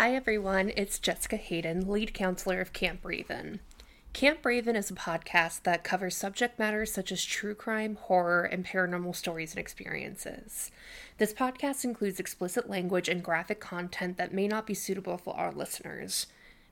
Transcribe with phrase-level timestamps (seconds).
[0.00, 0.70] Hi, everyone.
[0.76, 3.58] It's Jessica Hayden, lead counselor of Camp Raven.
[4.12, 8.64] Camp Raven is a podcast that covers subject matters such as true crime, horror, and
[8.64, 10.70] paranormal stories and experiences.
[11.18, 15.50] This podcast includes explicit language and graphic content that may not be suitable for our
[15.50, 16.28] listeners.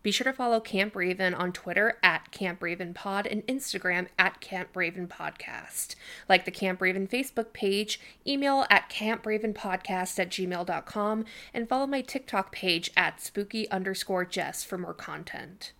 [0.06, 4.40] Be sure to follow Camp Raven on Twitter at Camp Raven Pod and Instagram at
[4.40, 5.96] Camp Raven Podcast.
[6.28, 12.52] Like the Camp Raven Facebook page, email at campravenpodcast at gmail.com, and follow my TikTok
[12.52, 15.72] page at spooky underscore Jess for more content.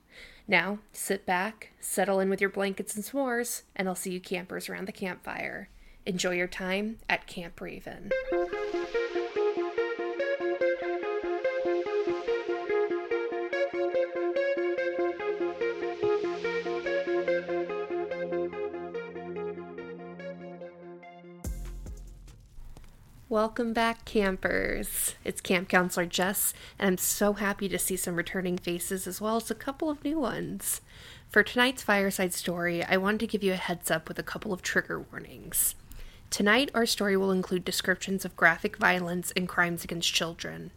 [0.49, 4.69] Now, sit back, settle in with your blankets and s'mores, and I'll see you campers
[4.69, 5.69] around the campfire.
[6.05, 8.11] Enjoy your time at Camp Raven.
[23.37, 25.15] Welcome back, campers.
[25.23, 29.37] It's Camp Counselor Jess, and I'm so happy to see some returning faces as well
[29.37, 30.81] as a couple of new ones.
[31.29, 34.55] For tonight's fireside story, I wanted to give you a heads up with a couple
[34.55, 35.75] of trigger warnings.
[36.31, 40.71] Tonight, our story will include descriptions of graphic violence and crimes against children.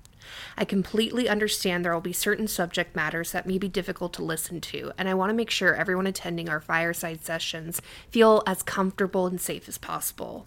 [0.58, 4.60] I completely understand there will be certain subject matters that may be difficult to listen
[4.60, 9.28] to, and I want to make sure everyone attending our fireside sessions feel as comfortable
[9.28, 10.46] and safe as possible.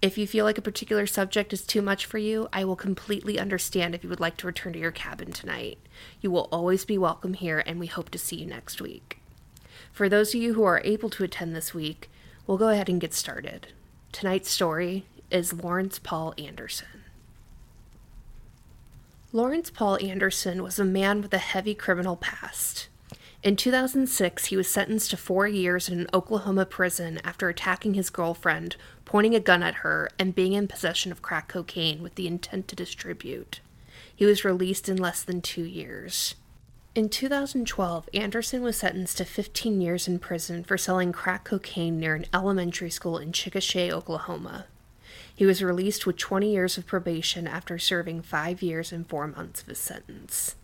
[0.00, 3.36] If you feel like a particular subject is too much for you, I will completely
[3.36, 5.78] understand if you would like to return to your cabin tonight.
[6.20, 9.18] You will always be welcome here, and we hope to see you next week.
[9.92, 12.08] For those of you who are able to attend this week,
[12.46, 13.72] we'll go ahead and get started.
[14.12, 17.02] Tonight's story is Lawrence Paul Anderson.
[19.32, 22.88] Lawrence Paul Anderson was a man with a heavy criminal past.
[23.40, 28.10] In 2006, he was sentenced to four years in an Oklahoma prison after attacking his
[28.10, 32.26] girlfriend, pointing a gun at her, and being in possession of crack cocaine with the
[32.26, 33.60] intent to distribute.
[34.14, 36.34] He was released in less than two years.
[36.96, 42.16] In 2012, Anderson was sentenced to 15 years in prison for selling crack cocaine near
[42.16, 44.66] an elementary school in Chickasha, Oklahoma.
[45.32, 49.62] He was released with 20 years of probation after serving five years and four months
[49.62, 50.56] of his sentence.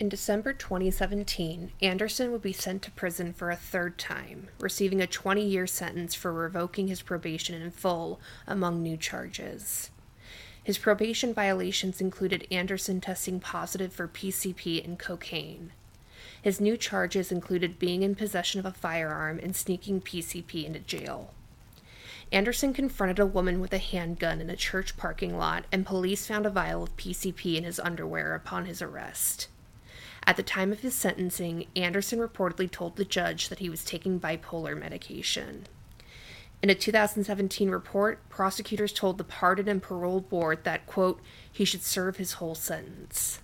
[0.00, 5.06] In December 2017, Anderson would be sent to prison for a third time, receiving a
[5.06, 9.90] 20 year sentence for revoking his probation in full, among new charges.
[10.64, 15.70] His probation violations included Anderson testing positive for PCP and cocaine.
[16.42, 21.32] His new charges included being in possession of a firearm and sneaking PCP into jail.
[22.32, 26.46] Anderson confronted a woman with a handgun in a church parking lot, and police found
[26.46, 29.46] a vial of PCP in his underwear upon his arrest.
[30.26, 34.18] At the time of his sentencing, Anderson reportedly told the judge that he was taking
[34.18, 35.66] bipolar medication.
[36.62, 41.20] In a 2017 report, prosecutors told the Pardon and Parole Board that, quote,
[41.52, 43.40] he should serve his whole sentence.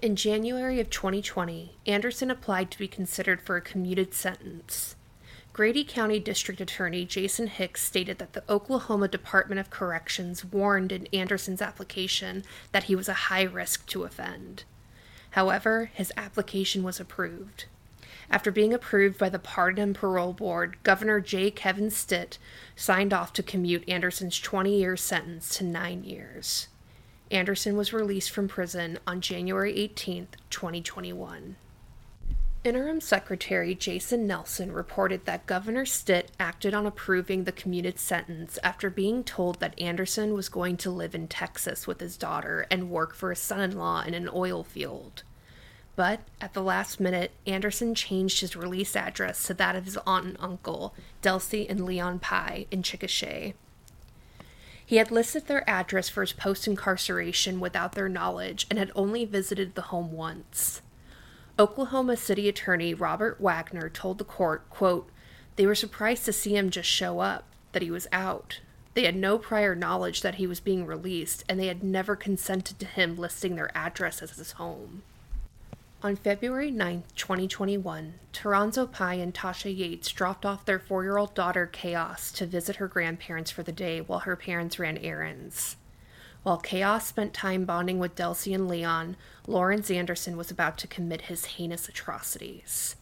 [0.00, 4.96] In January of 2020, Anderson applied to be considered for a commuted sentence.
[5.52, 11.06] Grady County District Attorney Jason Hicks stated that the Oklahoma Department of Corrections warned in
[11.06, 14.64] Anderson's application that he was a high risk to offend.
[15.30, 17.66] However, his application was approved.
[18.30, 21.50] After being approved by the Pardon and Parole Board, Governor J.
[21.50, 22.38] Kevin Stitt
[22.76, 26.68] signed off to commute Anderson's 20 year sentence to nine years.
[27.30, 31.56] Anderson was released from prison on January 18, 2021.
[32.64, 38.90] Interim Secretary Jason Nelson reported that Governor Stitt acted on approving the commuted sentence after
[38.90, 43.14] being told that Anderson was going to live in Texas with his daughter and work
[43.14, 45.22] for his son in law in an oil field.
[45.94, 50.26] But at the last minute, Anderson changed his release address to that of his aunt
[50.26, 53.54] and uncle, Delcy and Leon Pye, in Chickasha.
[54.84, 59.24] He had listed their address for his post incarceration without their knowledge and had only
[59.24, 60.82] visited the home once.
[61.58, 65.10] Oklahoma City Attorney Robert Wagner told the court, quote,
[65.56, 68.60] they were surprised to see him just show up, that he was out.
[68.94, 72.78] They had no prior knowledge that he was being released, and they had never consented
[72.78, 75.02] to him listing their address as his home.
[76.00, 81.34] On February 9, 2021, Toronzo Pye and Tasha Yates dropped off their four year old
[81.34, 85.74] daughter, Chaos, to visit her grandparents for the day while her parents ran errands.
[86.42, 91.22] While Chaos spent time bonding with Delcy and Leon, Lawrence Anderson was about to commit
[91.22, 92.96] his heinous atrocities.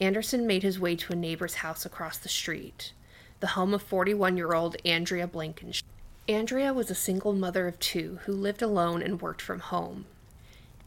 [0.00, 2.92] Anderson made his way to a neighbor's house across the street,
[3.40, 5.86] the home of 41 year old Andrea Blankenship.
[6.26, 10.06] Andrea was a single mother of two who lived alone and worked from home.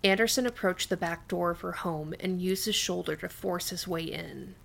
[0.04, 3.88] Anderson approached the back door of her home and used his shoulder to force his
[3.88, 4.56] way in.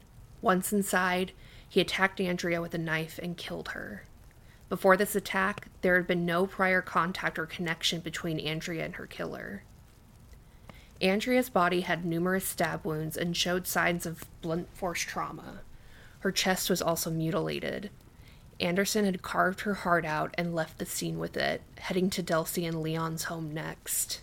[0.40, 1.32] Once inside,
[1.68, 4.04] he attacked Andrea with a knife and killed her.
[4.72, 9.06] Before this attack, there had been no prior contact or connection between Andrea and her
[9.06, 9.64] killer.
[10.98, 15.60] Andrea's body had numerous stab wounds and showed signs of blunt force trauma.
[16.20, 17.90] Her chest was also mutilated.
[18.60, 22.66] Anderson had carved her heart out and left the scene with it, heading to Delcy
[22.66, 24.22] and Leon's home next.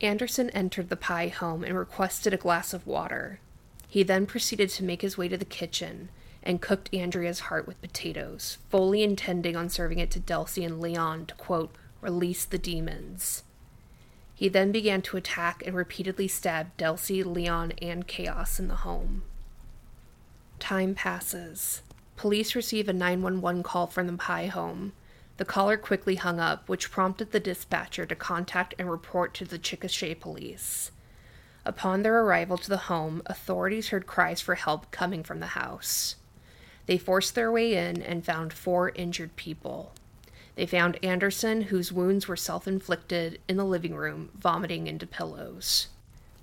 [0.00, 3.38] Anderson entered the Pye home and requested a glass of water.
[3.86, 6.08] He then proceeded to make his way to the kitchen
[6.44, 11.26] and cooked Andrea's heart with potatoes, fully intending on serving it to Delcy and Leon
[11.26, 13.42] to, quote, release the demons.
[14.34, 19.22] He then began to attack and repeatedly stab Delcy, Leon, and Chaos in the home.
[20.58, 21.82] Time passes.
[22.16, 24.92] Police receive a 911 call from the Pye home.
[25.36, 29.58] The caller quickly hung up, which prompted the dispatcher to contact and report to the
[29.58, 30.90] Chickasha police.
[31.64, 36.16] Upon their arrival to the home, authorities heard cries for help coming from the house.
[36.86, 39.92] They forced their way in and found four injured people.
[40.56, 45.88] They found Anderson, whose wounds were self inflicted, in the living room, vomiting into pillows.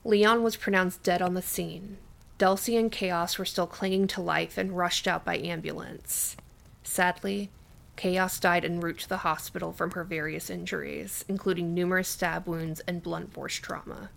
[0.03, 1.97] Leon was pronounced dead on the scene.
[2.39, 6.35] Delcy and Chaos were still clinging to life and rushed out by ambulance.
[6.83, 7.51] Sadly,
[7.95, 12.79] Chaos died en route to the hospital from her various injuries, including numerous stab wounds
[12.87, 14.09] and blunt force trauma.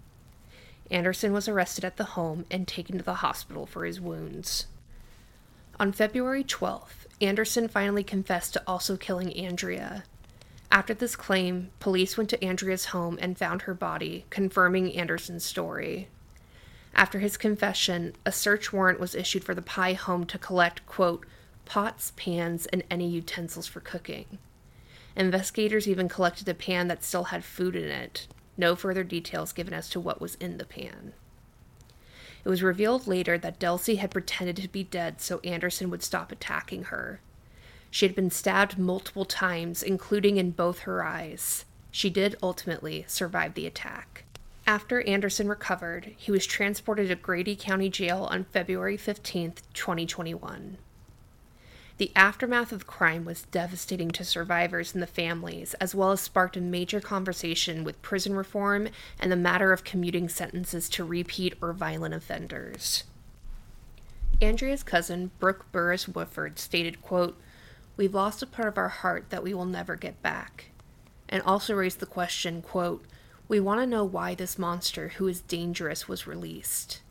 [0.91, 4.67] Anderson was arrested at the home and taken to the hospital for his wounds.
[5.81, 10.05] On February 12th, Anderson finally confessed to also killing Andrea.
[10.71, 16.09] After this claim, police went to Andrea's home and found her body, confirming Anderson's story.
[16.94, 21.26] After his confession, a search warrant was issued for the Pye home to collect, quote,
[21.65, 24.38] pots, pans, and any utensils for cooking.
[25.17, 28.29] Investigators even collected a pan that still had food in it.
[28.56, 31.15] No further details given as to what was in the pan.
[32.44, 36.31] It was revealed later that Delcy had pretended to be dead so Anderson would stop
[36.31, 37.20] attacking her.
[37.91, 41.64] She had been stabbed multiple times, including in both her eyes.
[41.91, 44.25] She did ultimately survive the attack.
[44.67, 50.79] After Anderson recovered, he was transported to Grady County Jail on February 15, 2021.
[51.96, 56.20] The aftermath of the crime was devastating to survivors and the families, as well as
[56.20, 58.88] sparked a major conversation with prison reform
[59.20, 63.05] and the matter of commuting sentences to repeat or violent offenders.
[64.43, 67.41] Andrea's cousin, Brooke Burris Woodford, stated, quote,
[67.97, 70.70] We've lost a part of our heart that we will never get back.
[71.29, 73.05] And also raised the question, quote,
[73.47, 77.02] We want to know why this monster, who is dangerous, was released.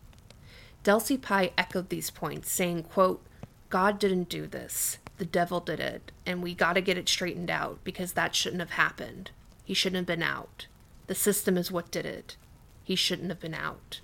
[0.84, 3.26] Delcy Pye echoed these points, saying, quote,
[3.74, 5.00] God didn't do this.
[5.18, 8.70] The devil did it, and we gotta get it straightened out because that shouldn't have
[8.70, 9.32] happened.
[9.66, 10.68] He shouldn't have been out.
[11.08, 12.38] The system is what did it.
[12.84, 14.02] He shouldn't have been out.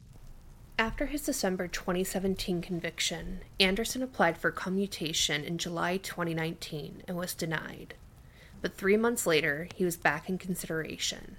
[0.80, 7.94] After his December 2017 conviction, Anderson applied for commutation in July 2019 and was denied.
[8.64, 11.36] But three months later, he was back in consideration.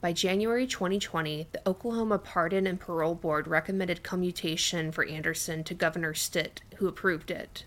[0.00, 6.14] By January 2020, the Oklahoma Pardon and Parole Board recommended commutation for Anderson to Governor
[6.14, 7.64] Stitt, who approved it.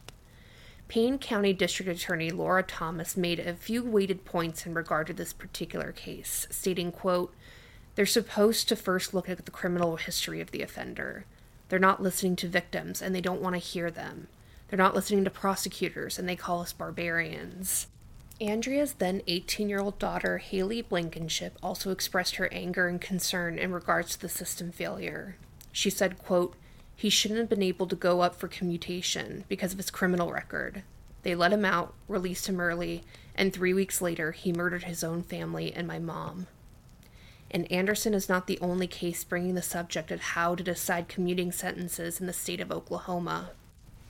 [0.87, 5.31] Payne County District Attorney Laura Thomas made a few weighted points in regard to this
[5.31, 7.35] particular case, stating, quote,
[7.93, 11.25] They're supposed to first look at the criminal history of the offender.
[11.69, 14.27] They're not listening to victims and they don't want to hear them.
[14.69, 17.85] They're not listening to prosecutors and they call us barbarians.
[18.43, 23.71] Andrea's then 18 year old daughter, Haley Blankenship, also expressed her anger and concern in
[23.71, 25.37] regards to the system failure.
[25.71, 26.55] She said, quote,
[26.95, 30.83] He shouldn't have been able to go up for commutation because of his criminal record.
[31.23, 33.03] They let him out, released him early,
[33.33, 36.47] and three weeks later, he murdered his own family and my mom.
[37.49, 41.51] And Anderson is not the only case bringing the subject of how to decide commuting
[41.51, 43.51] sentences in the state of Oklahoma.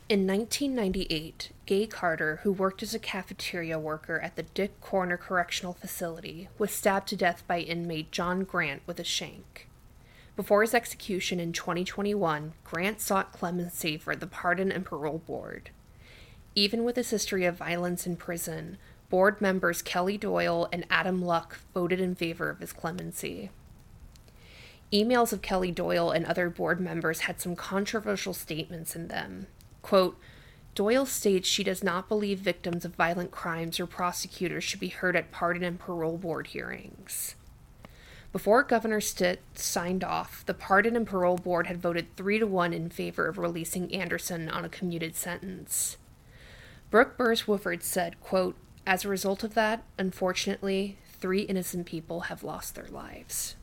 [0.09, 5.71] In 1998, Gay Carter, who worked as a cafeteria worker at the Dick Conner Correctional
[5.71, 9.69] Facility, was stabbed to death by inmate John Grant with a shank.
[10.35, 15.69] Before his execution in 2021, Grant sought clemency for the Pardon and Parole Board.
[16.53, 18.77] Even with his history of violence in prison,
[19.09, 23.51] board members Kelly Doyle and Adam Luck voted in favor of his clemency.
[24.91, 29.47] Emails of Kelly Doyle and other board members had some controversial statements in them,
[29.83, 30.17] Quote,
[30.73, 35.15] Doyle states she does not believe victims of violent crimes or prosecutors should be heard
[35.15, 37.35] at pardon and parole board hearings.
[38.33, 42.73] Before Governor Stitt signed off, the Pardon and Parole Board had voted 3 to 1
[42.73, 45.97] in favor of releasing Anderson on a commuted sentence.
[46.89, 48.55] Brooke Burris Woodford said, quote,
[48.87, 53.55] As a result of that, unfortunately, three innocent people have lost their lives.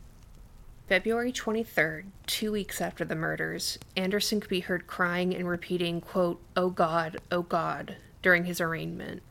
[0.91, 6.43] February 23rd, two weeks after the murders, Anderson could be heard crying and repeating, quote,
[6.57, 9.23] Oh God, oh God, during his arraignment.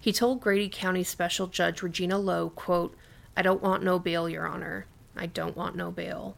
[0.00, 2.96] He told Grady County Special Judge Regina Lowe, quote,
[3.36, 4.86] I don't want no bail, Your Honor.
[5.16, 6.36] I don't want no bail.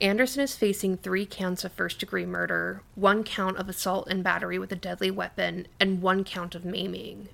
[0.00, 4.56] Anderson is facing three counts of first degree murder, one count of assault and battery
[4.56, 7.28] with a deadly weapon, and one count of maiming.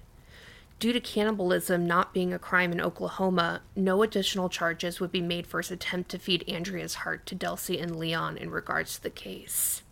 [0.80, 5.46] Due to cannibalism not being a crime in Oklahoma, no additional charges would be made
[5.46, 9.10] for his attempt to feed Andrea's heart to Delcy and Leon in regards to the
[9.10, 9.82] case.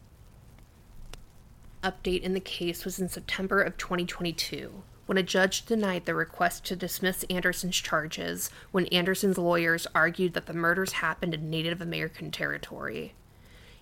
[1.84, 6.64] Update in the case was in September of 2022 when a judge denied the request
[6.64, 12.30] to dismiss Anderson's charges when Anderson's lawyers argued that the murders happened in Native American
[12.30, 13.12] territory.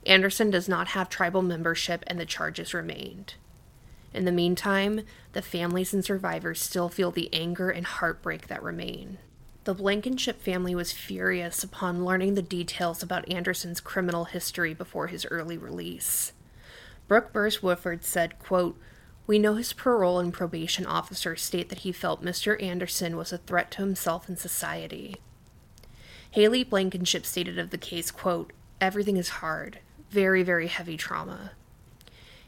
[0.05, 3.35] Anderson does not have tribal membership and the charges remained.
[4.17, 5.03] In the meantime,
[5.35, 9.19] the families and survivors still feel the anger and heartbreak that remain.
[9.65, 15.27] The Blankenship family was furious upon learning the details about Anderson's criminal history before his
[15.31, 16.33] early release.
[17.09, 18.79] Brooke Burris Woodford said, quote,
[19.27, 22.61] We know his parole and probation officers state that he felt Mr.
[22.63, 25.17] Anderson was a threat to himself and society.
[26.31, 31.53] Haley Blankenship stated of the case, quote, Everything is hard, very, very heavy trauma.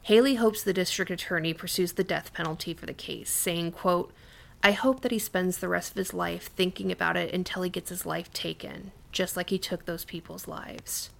[0.02, 4.12] Haley hopes the district attorney pursues the death penalty for the case, saying, quote,
[4.62, 7.70] I hope that he spends the rest of his life thinking about it until he
[7.70, 11.10] gets his life taken, just like he took those people's lives.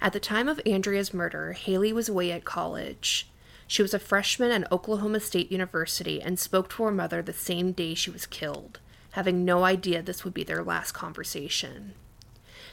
[0.00, 3.28] At the time of Andrea's murder, Haley was away at college.
[3.66, 7.72] She was a freshman at Oklahoma State University and spoke to her mother the same
[7.72, 8.80] day she was killed,
[9.12, 11.92] having no idea this would be their last conversation.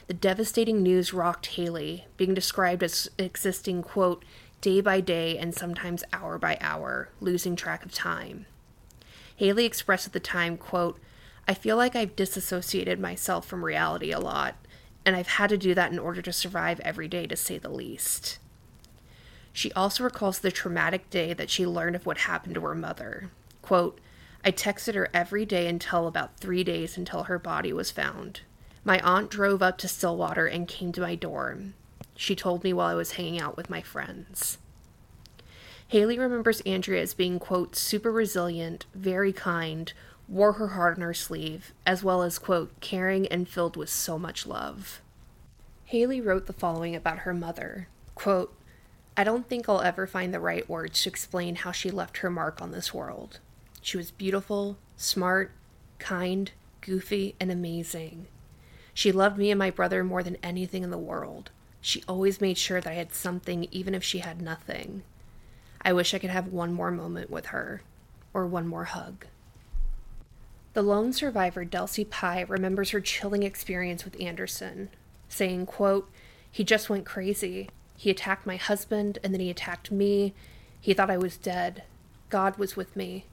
[0.08, 4.24] The devastating news rocked Haley, being described as existing, quote,
[4.60, 8.46] day by day and sometimes hour by hour, losing track of time.
[9.36, 10.98] Haley expressed at the time, quote,
[11.46, 14.56] I feel like I've disassociated myself from reality a lot,
[15.04, 17.70] and I've had to do that in order to survive every day, to say the
[17.70, 18.38] least.
[19.52, 23.30] She also recalls the traumatic day that she learned of what happened to her mother.
[23.62, 24.00] Quote,
[24.44, 28.42] I texted her every day until about three days until her body was found.
[28.84, 31.74] My aunt drove up to Stillwater and came to my dorm
[32.20, 34.58] she told me while I was hanging out with my friends.
[35.86, 39.92] Haley remembers Andrea as being, quote, super resilient, very kind,
[40.26, 44.18] wore her heart on her sleeve, as well as, quote, caring and filled with so
[44.18, 45.00] much love.
[45.84, 48.52] Haley wrote the following about her mother quote,
[49.16, 52.30] I don't think I'll ever find the right words to explain how she left her
[52.30, 53.38] mark on this world.
[53.80, 55.52] She was beautiful, smart,
[56.00, 58.26] kind, goofy, and amazing.
[58.92, 61.50] She loved me and my brother more than anything in the world.
[61.88, 65.04] She always made sure that I had something, even if she had nothing.
[65.80, 67.80] I wish I could have one more moment with her,
[68.34, 69.24] or one more hug.
[70.74, 74.90] The lone survivor, Delcy Pye, remembers her chilling experience with Anderson,
[75.30, 76.10] saying, quote,
[76.50, 77.70] He just went crazy.
[77.96, 80.34] He attacked my husband, and then he attacked me.
[80.78, 81.84] He thought I was dead.
[82.28, 83.24] God was with me.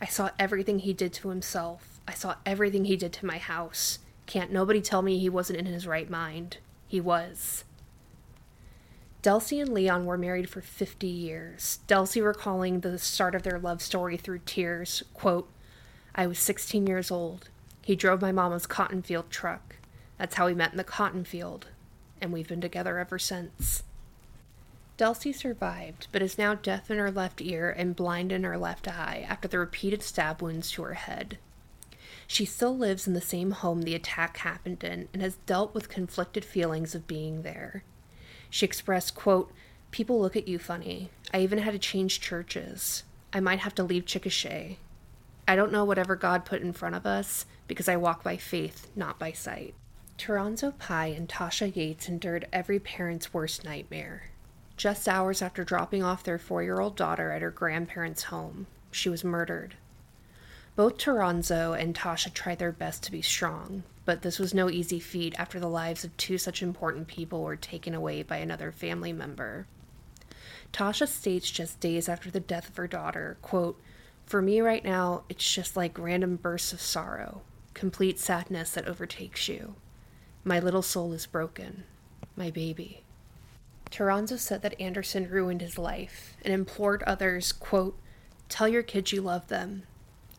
[0.00, 2.00] I saw everything he did to himself.
[2.08, 4.00] I saw everything he did to my house.
[4.26, 6.56] Can't nobody tell me he wasn't in his right mind.
[6.88, 7.62] He was.
[9.22, 11.80] Delcy and Leon were married for 50 years.
[11.86, 15.50] Delcy recalling the start of their love story through tears, quote,
[16.14, 17.50] I was 16 years old.
[17.82, 19.76] He drove my mama's cotton field truck.
[20.16, 21.66] That's how we met in the cotton field,
[22.20, 23.82] and we've been together ever since.
[24.96, 28.88] Delcy survived, but is now deaf in her left ear and blind in her left
[28.88, 31.36] eye after the repeated stab wounds to her head.
[32.26, 35.88] She still lives in the same home the attack happened in and has dealt with
[35.88, 37.82] conflicted feelings of being there.
[38.50, 39.52] She expressed, quote,
[39.90, 41.10] People look at you funny.
[41.32, 43.04] I even had to change churches.
[43.32, 44.76] I might have to leave Chickasha.
[45.48, 48.88] I don't know whatever God put in front of us because I walk by faith,
[48.94, 49.74] not by sight.
[50.18, 54.30] Toronzo Pye and Tasha Yates endured every parent's worst nightmare.
[54.76, 59.08] Just hours after dropping off their four year old daughter at her grandparents' home, she
[59.08, 59.76] was murdered.
[60.76, 65.00] Both Toronzo and Tasha tried their best to be strong, but this was no easy
[65.00, 69.12] feat after the lives of two such important people were taken away by another family
[69.12, 69.66] member.
[70.72, 73.80] Tasha states just days after the death of her daughter, quote,
[74.24, 77.42] For me right now, it's just like random bursts of sorrow,
[77.74, 79.74] complete sadness that overtakes you.
[80.44, 81.84] My little soul is broken.
[82.36, 83.02] My baby.
[83.90, 87.98] Toronzo said that Anderson ruined his life and implored others, quote,
[88.48, 89.82] Tell your kids you love them.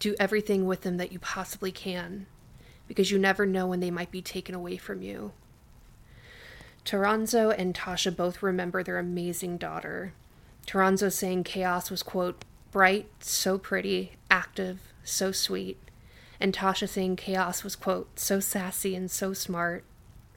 [0.02, 2.26] Do everything with them that you possibly can
[2.88, 5.32] because you never know when they might be taken away from you.
[6.84, 10.14] Toronzo and Tasha both remember their amazing daughter.
[10.66, 15.78] Toronzo saying Chaos was, quote, bright, so pretty, active, so sweet.
[16.40, 19.84] And Tasha saying Chaos was, quote, so sassy and so smart.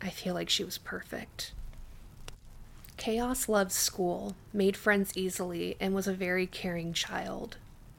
[0.02, 1.52] I feel like she was perfect.
[2.98, 7.56] Chaos loved school, made friends easily, and was a very caring child.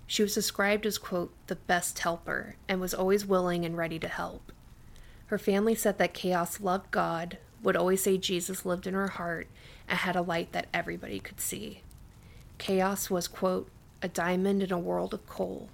[0.08, 4.08] She was described as, quote, the best helper and was always willing and ready to
[4.08, 4.52] help.
[5.28, 9.48] Her family said that Chaos loved God, would always say Jesus lived in her heart
[9.88, 11.82] and had a light that everybody could see.
[12.60, 13.70] Chaos was, quote,
[14.02, 15.70] a diamond in a world of coal.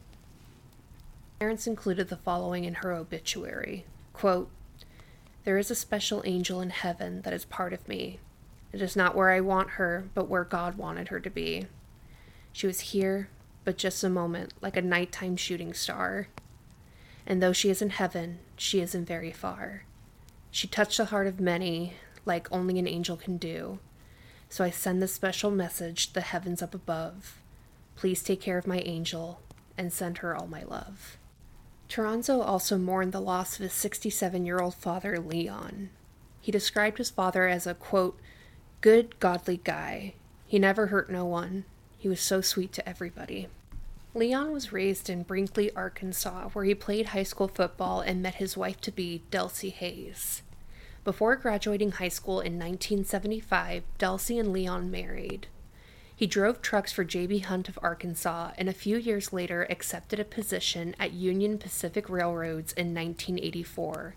[1.40, 3.86] Parents included the following in her obituary
[4.22, 4.52] quote,
[5.46, 8.20] There is a special angel in heaven that is part of me.
[8.72, 11.66] It is not where I want her, but where God wanted her to be.
[12.54, 13.30] She was here,
[13.64, 16.28] but just a moment, like a nighttime shooting star.
[17.26, 19.86] And though she is in heaven, she isn't very far.
[20.50, 21.94] She touched the heart of many,
[22.26, 23.80] like only an angel can do.
[24.50, 27.42] So I send this special message to the heavens up above.
[27.96, 29.42] Please take care of my angel
[29.78, 31.18] and send her all my love.
[31.88, 35.90] Toronzo also mourned the loss of his 67 year old father, Leon.
[36.40, 38.20] He described his father as a, quote,
[38.82, 40.16] good, godly guy.
[40.48, 41.66] He never hurt no one.
[42.02, 43.48] He was so sweet to everybody.
[44.16, 48.58] Leon was raised in Brinkley, Arkansas, where he played high school football and met his
[48.58, 50.42] wife to be, Delcy Hayes.
[51.04, 55.46] Before graduating high school in 1975, Delcy and Leon married.
[56.16, 57.38] He drove trucks for J.B.
[57.40, 62.74] Hunt of Arkansas and a few years later accepted a position at Union Pacific Railroads
[62.74, 64.16] in 1984,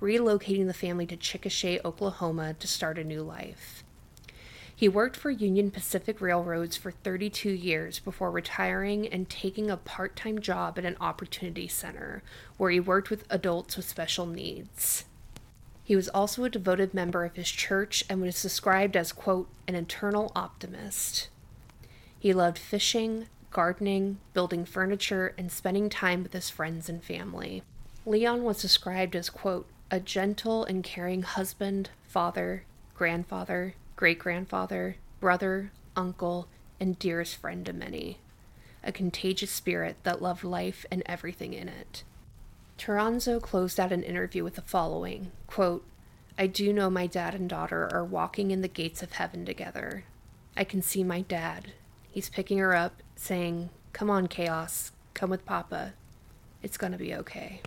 [0.00, 3.84] relocating the family to Chickasha, Oklahoma to start a new life.
[4.78, 10.14] He worked for Union Pacific Railroads for 32 years before retiring and taking a part
[10.14, 12.22] time job at an opportunity center
[12.58, 15.06] where he worked with adults with special needs.
[15.82, 19.74] He was also a devoted member of his church and was described as, quote, an
[19.74, 21.28] eternal optimist.
[22.18, 27.62] He loved fishing, gardening, building furniture, and spending time with his friends and family.
[28.04, 32.64] Leon was described as, quote, a gentle and caring husband, father,
[32.94, 36.48] grandfather, great grandfather, brother, uncle,
[36.78, 38.18] and dearest friend to many.
[38.84, 42.04] A contagious spirit that loved life and everything in it.
[42.78, 45.84] Toronzo closed out an interview with the following quote,
[46.38, 50.04] I do know my dad and daughter are walking in the gates of heaven together.
[50.54, 51.72] I can see my dad.
[52.10, 55.94] He's picking her up, saying, Come on, Chaos, come with Papa.
[56.62, 57.62] It's gonna be okay.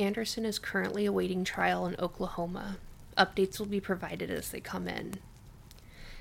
[0.00, 2.78] Anderson is currently awaiting trial in Oklahoma.
[3.18, 5.14] Updates will be provided as they come in.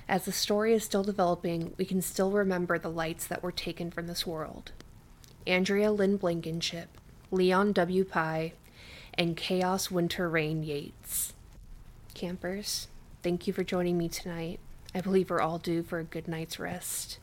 [0.07, 3.89] As the story is still developing, we can still remember the lights that were taken
[3.89, 4.71] from this world.
[5.47, 6.89] Andrea Lynn Blankenship,
[7.31, 8.03] Leon W.
[8.03, 8.53] Pye,
[9.13, 11.33] and Chaos Winter Rain Yates.
[12.13, 12.87] Campers,
[13.23, 14.59] thank you for joining me tonight.
[14.93, 17.19] I believe we're all due for a good night's rest.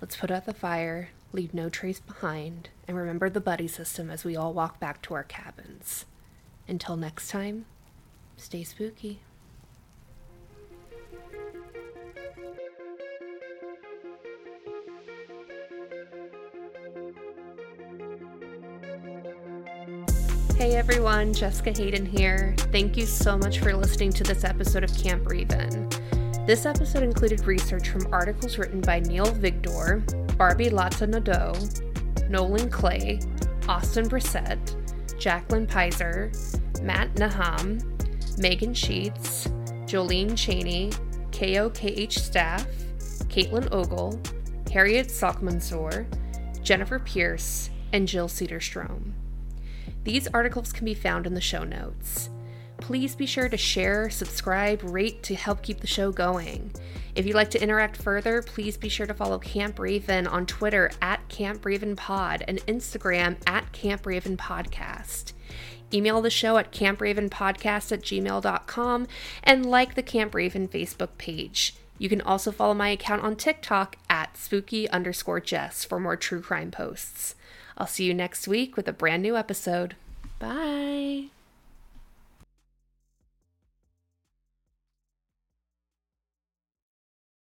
[0.00, 4.24] Let's put out the fire, leave no trace behind, and remember the buddy system as
[4.24, 6.06] we all walk back to our cabins.
[6.68, 7.66] Until next time,
[8.36, 9.20] stay spooky.
[20.56, 22.54] Hey everyone, Jessica Hayden here.
[22.70, 25.88] Thank you so much for listening to this episode of Camp Raven.
[26.46, 31.54] This episode included research from articles written by Neil Vigdor, Barbie Latza Nadeau,
[32.28, 33.20] Nolan Clay,
[33.68, 34.74] Austin Breasette,
[35.18, 36.32] Jacqueline Pizer,
[36.82, 37.80] Matt Naham,
[38.38, 39.48] Megan Sheets,
[39.86, 40.90] Jolene Cheney,
[41.30, 42.66] KOKH staff,
[43.28, 44.20] Caitlin Ogle,
[44.72, 46.06] Harriet Salkmansour,
[46.62, 49.12] Jennifer Pierce, and Jill Cedarstrom.
[50.02, 52.30] These articles can be found in the show notes.
[52.86, 56.70] Please be sure to share, subscribe, rate to help keep the show going.
[57.14, 60.90] If you'd like to interact further, please be sure to follow Camp Raven on Twitter
[61.00, 65.32] at Camp Raven Pod and Instagram at Camp Raven Podcast.
[65.94, 69.06] Email the show at campravenpodcast at gmail.com
[69.42, 71.76] and like the Camp Raven Facebook page.
[71.96, 76.42] You can also follow my account on TikTok at spooky underscore Jess for more true
[76.42, 77.34] crime posts.
[77.78, 79.96] I'll see you next week with a brand new episode.
[80.38, 81.30] Bye.